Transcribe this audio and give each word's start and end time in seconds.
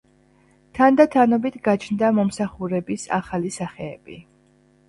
თანდათანობით 0.77 1.59
გაჩნდა 1.69 2.11
მომსახურების 2.21 3.07
ახალი 3.19 3.53
სახეები. 3.61 4.19